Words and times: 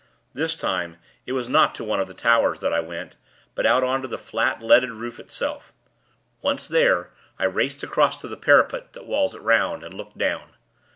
This 0.33 0.55
time, 0.55 0.97
it 1.27 1.33
was 1.33 1.47
not 1.47 1.75
to 1.75 1.83
one 1.83 1.99
of 1.99 2.07
the 2.07 2.15
towers, 2.15 2.59
that 2.61 2.73
I 2.73 2.79
went; 2.79 3.17
but 3.53 3.67
out 3.67 3.83
on 3.83 4.01
to 4.01 4.07
the 4.07 4.17
flat, 4.17 4.59
leaded 4.59 4.89
roof 4.89 5.19
itself. 5.19 5.73
Once 6.41 6.67
there, 6.67 7.11
I 7.37 7.45
raced 7.45 7.83
across 7.83 8.17
to 8.21 8.27
the 8.27 8.35
parapet, 8.35 8.93
that 8.93 9.05
walls 9.05 9.35
it 9.35 9.43
'round, 9.43 9.83
and 9.83 9.93
looked 9.93 10.17
down. 10.17 10.55